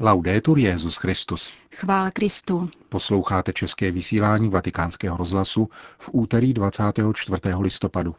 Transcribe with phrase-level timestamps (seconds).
[0.00, 1.52] Laudetur Jezus Christus.
[1.74, 2.70] Chvála Kristu.
[2.88, 7.40] Posloucháte české vysílání Vatikánského rozhlasu v úterý 24.
[7.60, 8.14] listopadu.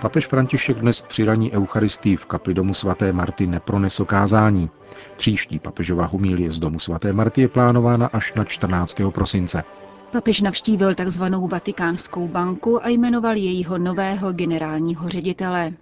[0.00, 4.70] Papež František dnes při raní Eucharistii v kapli domu svaté Marty nepronesl kázání.
[5.16, 8.96] Příští papežová humílie z domu svaté Marty je plánována až na 14.
[9.14, 9.64] prosince.
[10.12, 11.24] Papež navštívil tzv.
[11.50, 15.72] Vatikánskou banku a jmenoval jejího nového generálního ředitele.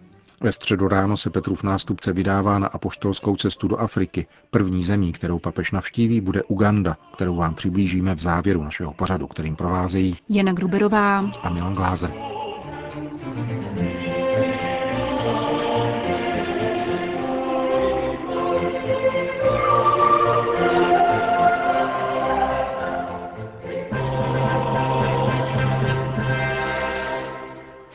[0.42, 4.26] Ve středu ráno se Petrův nástupce vydává na apoštolskou cestu do Afriky.
[4.50, 9.56] První zemí, kterou papež navštíví, bude Uganda, kterou vám přiblížíme v závěru našeho pořadu, kterým
[9.56, 12.35] provázejí Jana Gruberová a Milan Glázer.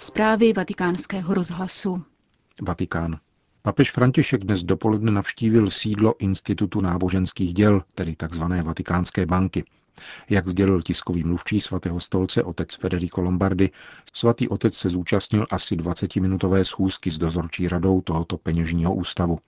[0.01, 2.03] Zprávy vatikánského rozhlasu.
[2.61, 3.19] Vatikán.
[3.61, 8.43] Papež František dnes dopoledne navštívil sídlo Institutu náboženských děl, tedy tzv.
[8.63, 9.63] Vatikánské banky.
[10.29, 13.69] Jak sdělil tiskový mluvčí svatého stolce otec Federico Lombardi,
[14.13, 19.39] svatý otec se zúčastnil asi 20-minutové schůzky s dozorčí radou tohoto peněžního ústavu.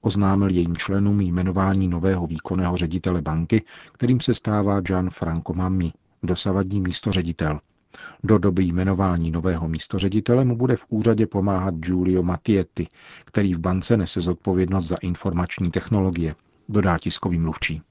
[0.00, 6.80] Oznámil jejím členům jmenování nového výkonného ředitele banky, kterým se stává Gian Franco Mammi, dosavadní
[6.80, 7.60] místo ředitel.
[8.24, 12.88] Do doby jmenování nového místoředitele mu bude v úřadě pomáhat Giulio Mattietti,
[13.24, 16.34] který v bance nese zodpovědnost za informační technologie,
[16.68, 17.82] dodá tiskový mluvčí.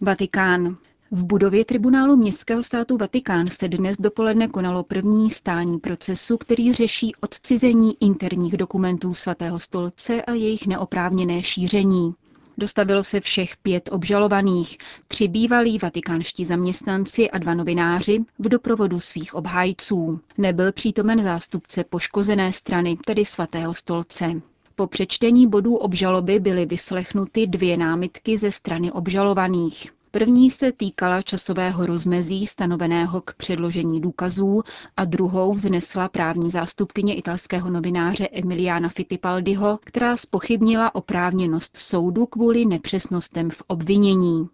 [0.00, 0.76] Vatikán.
[1.10, 7.12] V budově tribunálu městského státu Vatikán se dnes dopoledne konalo první stání procesu, který řeší
[7.20, 12.14] odcizení interních dokumentů svatého stolce a jejich neoprávněné šíření.
[12.58, 14.78] Dostavilo se všech pět obžalovaných,
[15.08, 20.20] tři bývalí vatikánští zaměstnanci a dva novináři v doprovodu svých obhájců.
[20.38, 24.32] Nebyl přítomen zástupce poškozené strany, tedy svatého stolce.
[24.74, 29.92] Po přečtení bodů obžaloby byly vyslechnuty dvě námitky ze strany obžalovaných.
[30.10, 34.62] První se týkala časového rozmezí stanoveného k předložení důkazů
[34.96, 43.50] a druhou vznesla právní zástupkyně italského novináře Emiliana Fittipaldiho, která spochybnila oprávněnost soudu kvůli nepřesnostem
[43.50, 44.48] v obvinění.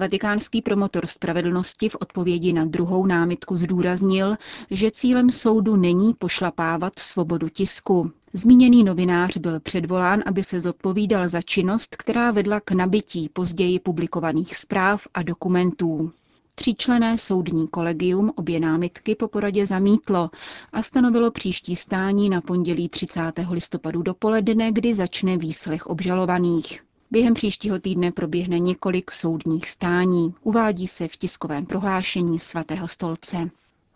[0.00, 4.36] Vatikánský promotor spravedlnosti v odpovědi na druhou námitku zdůraznil,
[4.70, 8.10] že cílem soudu není pošlapávat svobodu tisku.
[8.32, 14.56] Zmíněný novinář byl předvolán, aby se zodpovídal za činnost, která vedla k nabití později publikovaných
[14.56, 16.12] zpráv a dokumentů.
[16.54, 20.30] Tříčlené soudní kolegium obě námitky po poradě zamítlo
[20.72, 23.20] a stanovilo příští stání na pondělí 30.
[23.50, 26.80] listopadu dopoledne, kdy začne výslech obžalovaných.
[27.12, 33.50] Během příštího týdne proběhne několik soudních stání, uvádí se v tiskovém prohlášení svatého stolce.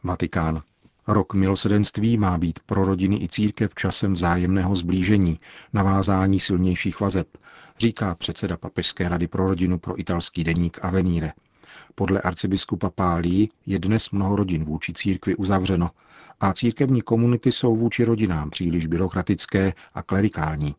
[0.04, 0.62] Vatikán.
[1.06, 5.40] Rok milosedenství má být pro rodiny i církev časem vzájemného zblížení,
[5.72, 7.28] navázání silnějších vazeb,
[7.78, 11.32] říká předseda Papežské rady pro rodinu pro italský deník Avenire.
[11.94, 15.90] Podle arcibiskupa Pálí je dnes mnoho rodin vůči církvi uzavřeno
[16.40, 20.74] a církevní komunity jsou vůči rodinám příliš byrokratické a klerikální.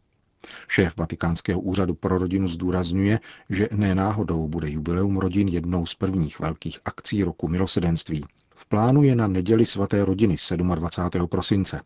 [0.68, 3.20] Šéf Vatikánského úřadu pro rodinu zdůrazňuje,
[3.50, 8.26] že nenáhodou bude jubileum rodin jednou z prvních velkých akcí roku milosedenství.
[8.56, 10.36] V plánu je na neděli svaté rodiny
[10.76, 11.28] 27.
[11.28, 11.82] prosince.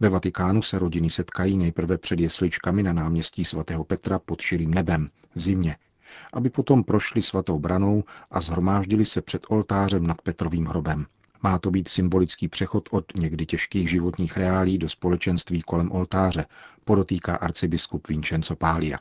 [0.00, 5.10] Ve Vatikánu se rodiny setkají nejprve před jesličkami na náměstí svatého Petra pod širým nebem,
[5.34, 5.76] v zimě,
[6.32, 11.06] aby potom prošli svatou branou a zhromáždili se před oltářem nad Petrovým hrobem.
[11.42, 16.46] Má to být symbolický přechod od někdy těžkých životních reálí do společenství kolem oltáře,
[16.84, 18.98] podotýká arcibiskup Vincenzo Pália.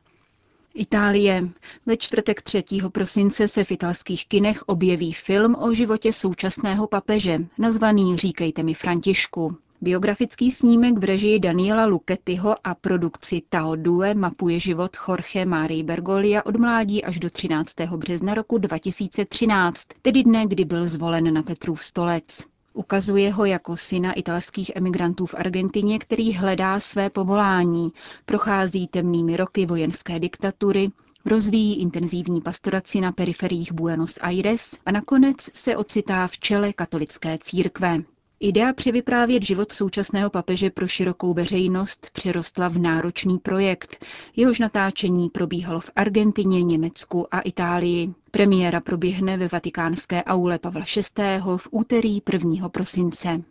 [0.74, 1.50] Itálie.
[1.86, 2.64] Ve čtvrtek 3.
[2.92, 9.58] prosince se v italských kinech objeví film o životě současného papeže, nazvaný Říkejte mi Františku.
[9.86, 16.46] Biografický snímek v režii Daniela Lukettyho a produkci Tao Due mapuje život Jorge Marie Bergolia
[16.46, 17.74] od mládí až do 13.
[17.96, 22.44] března roku 2013, tedy dne, kdy byl zvolen na Petrův stolec.
[22.74, 27.92] Ukazuje ho jako syna italských emigrantů v Argentině, který hledá své povolání,
[28.26, 30.90] prochází temnými roky vojenské diktatury,
[31.26, 38.02] rozvíjí intenzivní pastoraci na periferiích Buenos Aires a nakonec se ocitá v čele katolické církve.
[38.40, 44.06] Idea převyprávět život současného papeže pro širokou veřejnost přirostla v náročný projekt.
[44.36, 48.14] Jehož natáčení probíhalo v Argentině, Německu a Itálii.
[48.32, 50.84] Premiéra proběhne ve vatikánské aule Pavla
[51.18, 51.24] VI.
[51.58, 52.70] v úterý 1.
[52.70, 53.42] prosince.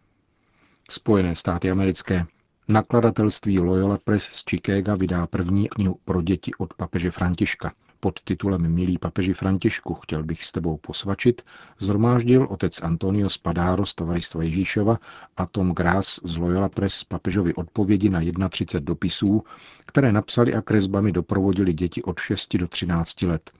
[0.90, 2.26] Spojené státy americké.
[2.68, 7.72] Nakladatelství Loyola Press z Chicaga vydá první knihu pro děti od papeže Františka.
[8.04, 11.42] Pod titulem Milý papeži Františku, chtěl bych s tebou posvačit,
[11.78, 14.98] zhromáždil otec Antonio Spadaro z Tovaristva Ježíšova
[15.36, 19.42] a Tom Gras z Loyola Press papežovi odpovědi na 31 dopisů,
[19.86, 23.50] které napsali a kresbami doprovodili děti od 6 do 13 let.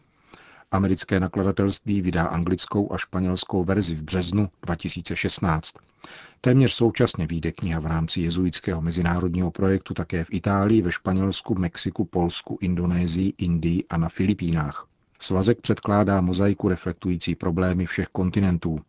[0.75, 5.75] Americké nakladatelství vydá anglickou a španělskou verzi v březnu 2016.
[6.41, 12.05] Téměř současně vyjde kniha v rámci jezuitského mezinárodního projektu také v Itálii, ve Španělsku, Mexiku,
[12.05, 14.87] Polsku, Indonésii, Indii a na Filipínách.
[15.19, 18.81] Svazek předkládá mozaiku reflektující problémy všech kontinentů.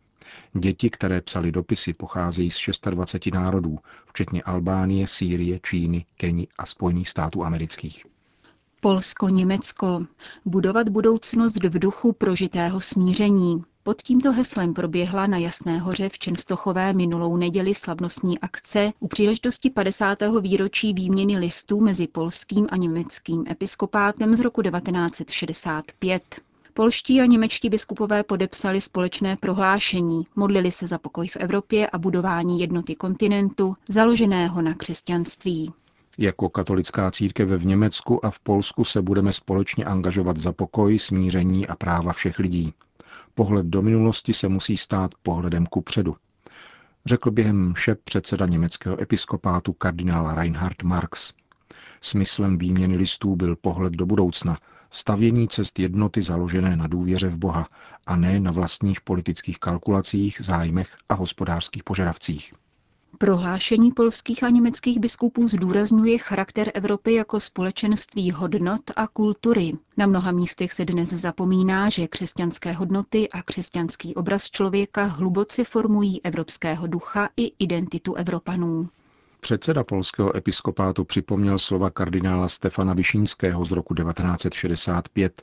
[0.54, 7.08] Děti, které psali dopisy, pocházejí z 26 národů, včetně Albánie, Sýrie, Číny, Keni a Spojených
[7.08, 8.15] států amerických.
[8.86, 10.06] Polsko-Německo.
[10.44, 13.62] Budovat budoucnost v duchu prožitého smíření.
[13.82, 19.70] Pod tímto heslem proběhla na Jasné hoře v Čenstochové minulou neděli slavnostní akce u příležitosti
[19.70, 20.18] 50.
[20.40, 26.22] výročí výměny listů mezi polským a německým episkopátem z roku 1965.
[26.74, 32.60] Polští a němečtí biskupové podepsali společné prohlášení, modlili se za pokoj v Evropě a budování
[32.60, 35.72] jednoty kontinentu, založeného na křesťanství.
[36.18, 41.66] Jako katolická církev v Německu a v Polsku se budeme společně angažovat za pokoj, smíření
[41.66, 42.74] a práva všech lidí.
[43.34, 46.16] Pohled do minulosti se musí stát pohledem ku předu.
[47.06, 51.32] Řekl během mše předseda německého episkopátu kardinál Reinhard Marx.
[52.00, 54.58] Smyslem výměny listů byl pohled do budoucna,
[54.90, 57.68] stavění cest jednoty založené na důvěře v Boha
[58.06, 62.54] a ne na vlastních politických kalkulacích, zájmech a hospodářských požadavcích.
[63.18, 69.72] Prohlášení polských a německých biskupů zdůrazňuje charakter Evropy jako společenství hodnot a kultury.
[69.96, 76.24] Na mnoha místech se dnes zapomíná, že křesťanské hodnoty a křesťanský obraz člověka hluboce formují
[76.24, 78.88] evropského ducha i identitu Evropanů.
[79.40, 85.42] Předseda polského episkopátu připomněl slova kardinála Stefana Višínského z roku 1965.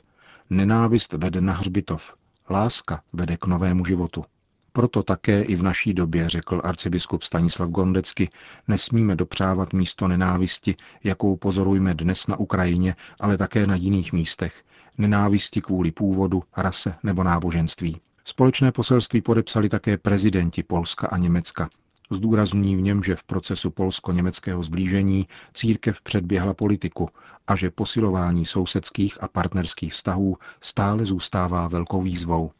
[0.50, 2.14] Nenávist vede na hřbitov,
[2.50, 4.24] láska vede k novému životu.
[4.76, 8.30] Proto také i v naší době, řekl arcibiskup Stanislav Gondecky,
[8.68, 14.62] nesmíme dopřávat místo nenávisti, jakou pozorujeme dnes na Ukrajině, ale také na jiných místech.
[14.98, 18.00] Nenávisti kvůli původu, rase nebo náboženství.
[18.24, 21.68] Společné poselství podepsali také prezidenti Polska a Německa.
[22.10, 27.08] Zdůrazňují v něm, že v procesu polsko-německého zblížení církev předběhla politiku
[27.46, 32.50] a že posilování sousedských a partnerských vztahů stále zůstává velkou výzvou.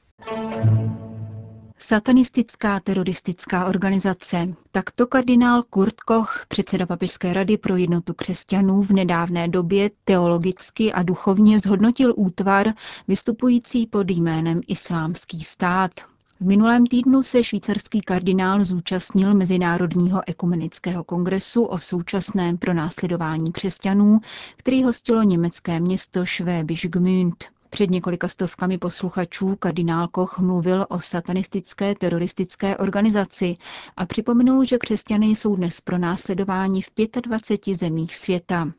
[1.86, 4.54] Satanistická teroristická organizace.
[4.72, 11.02] Takto kardinál Kurt Koch, předseda Papežské rady pro jednotu křesťanů, v nedávné době teologicky a
[11.02, 12.72] duchovně zhodnotil útvar
[13.08, 15.90] vystupující pod jménem Islámský stát.
[16.40, 24.20] V minulém týdnu se švýcarský kardinál zúčastnil Mezinárodního ekumenického kongresu o současném pronásledování křesťanů,
[24.56, 27.53] který hostilo německé město Schwäbisch Gmünd.
[27.74, 33.56] Před několika stovkami posluchačů kardinál Koch mluvil o satanistické teroristické organizaci
[33.96, 36.90] a připomenul, že křesťané jsou dnes pro následování v
[37.20, 38.72] 25 zemích světa.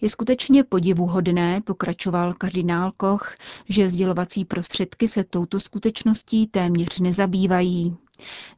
[0.00, 3.34] Je skutečně podivuhodné, pokračoval kardinál Koch,
[3.68, 7.96] že sdělovací prostředky se touto skutečností téměř nezabývají.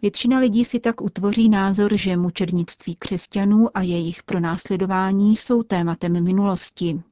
[0.03, 7.03] Většina lidí si tak utvoří názor, že mučednictví křesťanů a jejich pronásledování jsou tématem minulosti.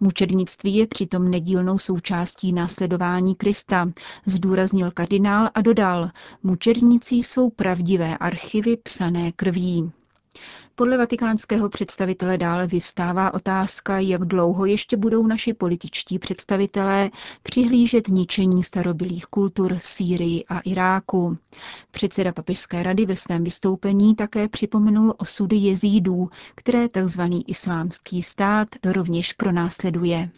[0.00, 3.88] Mučednictví je přitom nedílnou součástí následování Krista,
[4.26, 6.10] zdůraznil kardinál a dodal,
[6.42, 9.90] mučedníci jsou pravdivé archivy psané krví.
[10.78, 17.10] Podle vatikánského představitele dále vyvstává otázka, jak dlouho ještě budou naši političtí představitelé
[17.42, 21.38] přihlížet ničení starobilých kultur v Sýrii a Iráku.
[21.90, 27.20] Předseda Papežské rady ve svém vystoupení také připomenul osudy jezídů, které tzv.
[27.46, 30.30] islámský stát rovněž pronásleduje.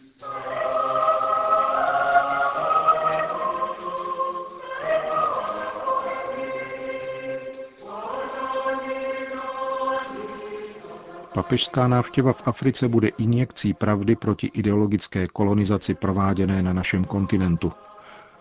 [11.39, 17.71] Papežská návštěva v Africe bude injekcí pravdy proti ideologické kolonizaci prováděné na našem kontinentu.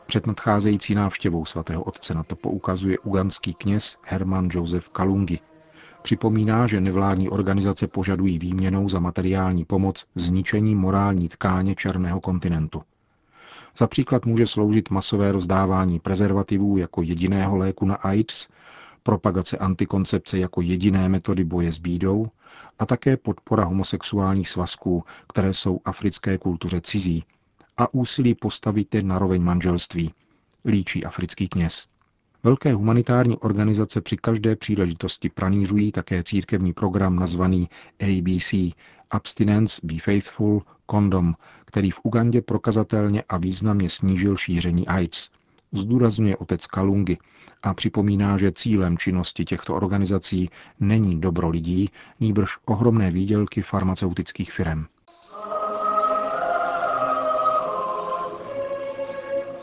[0.06, 5.38] Před nadcházející návštěvou svatého otce na to poukazuje uganský kněz Herman Joseph Kalungi.
[6.02, 12.82] Připomíná, že nevládní organizace požadují výměnou za materiální pomoc zničení morální tkáně černého kontinentu.
[13.76, 18.48] Za příklad může sloužit masové rozdávání prezervativů jako jediného léku na AIDS,
[19.08, 22.26] propagace antikoncepce jako jediné metody boje s bídou
[22.78, 27.24] a také podpora homosexuálních svazků, které jsou africké kultuře cizí,
[27.76, 30.12] a úsilí postavit je na roveň manželství,
[30.64, 31.86] líčí africký kněz.
[32.42, 37.68] Velké humanitární organizace při každé příležitosti pranířují také církevní program nazvaný
[38.00, 38.54] ABC
[39.10, 41.34] Abstinence Be Faithful kondom,
[41.64, 45.30] který v Ugandě prokazatelně a významně snížil šíření AIDS.
[45.72, 47.18] Zdůrazňuje otec Kalungi
[47.62, 54.84] a připomíná, že cílem činnosti těchto organizací není dobro lidí, nýbrž ohromné výdělky farmaceutických firm.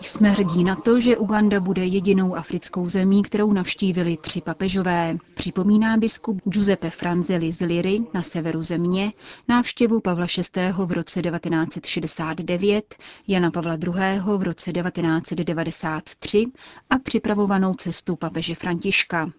[0.01, 5.17] Jsme hrdí na to, že Uganda bude jedinou africkou zemí, kterou navštívili tři papežové.
[5.45, 9.13] Připomíná biskup Giuseppe Franzeli z Liry na severu země
[9.47, 10.61] návštěvu Pavla VI.
[10.85, 12.95] v roce 1969,
[13.27, 14.19] Jana Pavla II.
[14.37, 16.45] v roce 1993
[16.89, 19.31] a připravovanou cestu papeže Františka.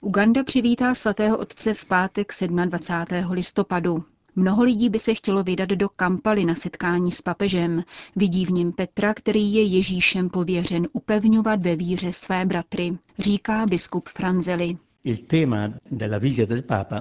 [0.00, 2.32] Uganda přivítá svatého otce v pátek
[2.66, 3.30] 27.
[3.32, 4.04] listopadu.
[4.36, 7.84] Mnoho lidí by se chtělo vydat do Kampaly na setkání s papežem.
[8.16, 14.08] Vidí v něm Petra, který je Ježíšem pověřen upevňovat ve víře své bratry, říká biskup
[14.08, 14.76] Franzeli.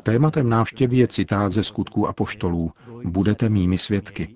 [0.03, 2.71] Tématem návštěvy je citát ze skutků apoštolů.
[3.03, 4.35] Budete mými svědky.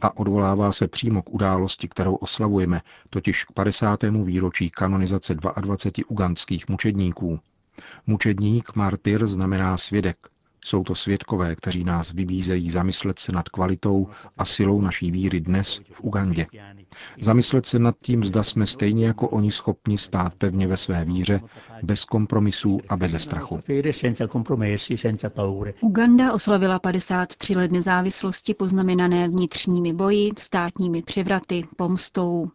[0.00, 4.02] A odvolává se přímo k události, kterou oslavujeme, totiž k 50.
[4.02, 7.40] výročí kanonizace 22 ugandských mučedníků.
[8.06, 10.16] Mučedník, martyr, znamená svědek,
[10.68, 14.08] jsou to svědkové, kteří nás vybízejí zamyslet se nad kvalitou
[14.38, 16.46] a silou naší víry dnes v Ugandě.
[17.20, 21.40] Zamyslet se nad tím, zda jsme stejně jako oni schopni stát pevně ve své víře,
[21.82, 23.60] bez kompromisů a bez strachu.
[25.80, 32.48] Uganda oslavila 53 let nezávislosti poznamenané vnitřními boji, státními převraty, pomstou.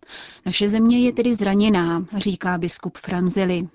[0.46, 3.68] Naše země je tedy zraněná, říká biskup Franzeli.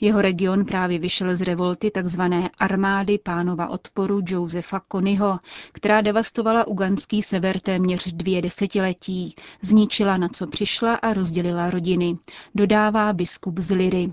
[0.00, 2.20] Jeho region právě vyšel z revolty tzv.
[2.58, 5.38] armády pánova odporu Josefa Konyho,
[5.72, 12.16] která devastovala uganský sever téměř dvě desetiletí, zničila na co přišla a rozdělila rodiny,
[12.54, 14.12] dodává biskup z Liry.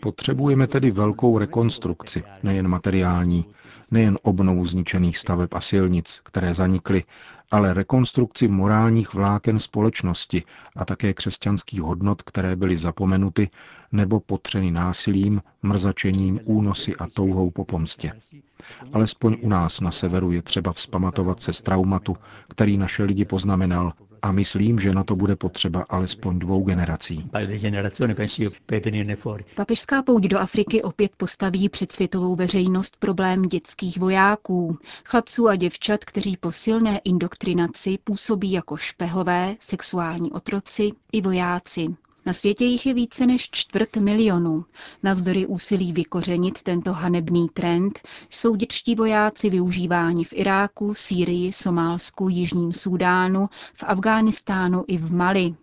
[0.00, 3.44] Potřebujeme tedy velkou rekonstrukci, nejen materiální,
[3.90, 7.02] nejen obnovu zničených staveb a silnic, které zanikly,
[7.50, 10.42] ale rekonstrukci morálních vláken společnosti
[10.76, 13.50] a také křesťanských hodnot, které byly zapomenuty
[13.92, 18.12] nebo potřeny násilím, mrzačením, únosy a touhou po pomstě.
[18.92, 22.16] Alespoň u nás na severu je třeba vzpamatovat se z traumatu,
[22.48, 23.92] který naše lidi poznamenal
[24.24, 27.30] a myslím, že na to bude potřeba alespoň dvou generací.
[29.54, 36.04] Papežská pouť do Afriky opět postaví před světovou veřejnost problém dětských vojáků, chlapců a děvčat,
[36.04, 41.96] kteří po silné indoktrinaci působí jako špehové, sexuální otroci i vojáci.
[42.26, 44.64] Na světě jich je více než čtvrt milionu.
[45.02, 48.00] Navzdory úsilí vykořenit tento hanebný trend
[48.30, 55.54] jsou dětští vojáci využíváni v Iráku, Sýrii, Somálsku, Jižním Súdánu, v Afghánistánu i v Mali.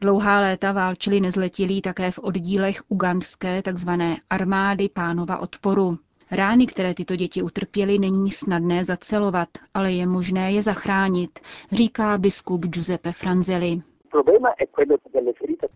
[0.00, 3.90] Dlouhá léta válčili nezletilí také v oddílech ugandské tzv.
[4.30, 5.98] armády pánova odporu.
[6.30, 11.40] Rány, které tyto děti utrpěly, není snadné zacelovat, ale je možné je zachránit,
[11.72, 13.82] říká biskup Giuseppe Franzeli.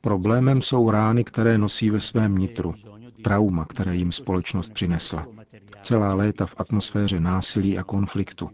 [0.00, 2.74] Problémem jsou rány, které nosí ve svém nitru,
[3.22, 5.26] trauma, které jim společnost přinesla.
[5.82, 8.50] Celá léta v atmosféře násilí a konfliktu.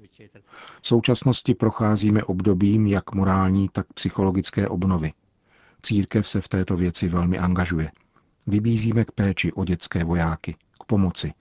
[0.81, 5.13] V současnosti procházíme obdobím jak morální, tak psychologické obnovy.
[5.83, 7.91] Církev se v této věci velmi angažuje.
[8.47, 11.33] Vybízíme k péči o dětské vojáky, k pomoci.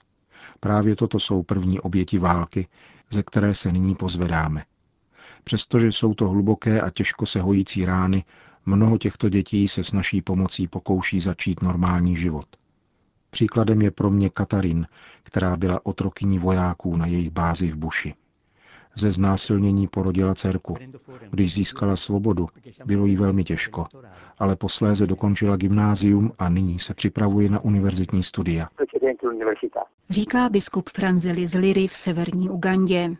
[0.59, 2.67] Právě toto jsou první oběti války,
[3.09, 4.63] ze které se nyní pozvedáme.
[5.43, 8.23] Přestože jsou to hluboké a těžko se hojící rány,
[8.65, 12.45] mnoho těchto dětí se s naší pomocí pokouší začít normální život.
[13.29, 14.87] Příkladem je pro mě Katarin,
[15.23, 18.13] která byla otrokyní vojáků na jejich bázi v Buši.
[18.95, 20.77] Ze znásilnění porodila dcerku.
[21.31, 22.47] Když získala svobodu,
[22.85, 23.85] bylo jí velmi těžko,
[24.39, 28.69] ale posléze dokončila gymnázium a nyní se připravuje na univerzitní studia.
[30.09, 33.15] Říká biskup Franzeli z Liry v severní Ugandě.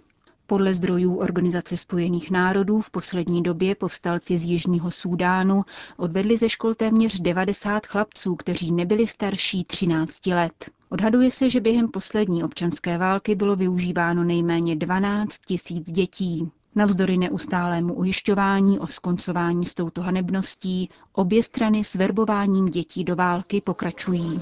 [0.51, 5.65] Podle zdrojů Organizace spojených národů v poslední době povstalci z Jižního Súdánu
[5.97, 10.69] odvedli ze škol téměř 90 chlapců, kteří nebyli starší 13 let.
[10.89, 16.51] Odhaduje se, že během poslední občanské války bylo využíváno nejméně 12 tisíc dětí.
[16.75, 23.61] Navzdory neustálému ujišťování o skoncování s touto hanebností, obě strany s verbováním dětí do války
[23.61, 24.41] pokračují.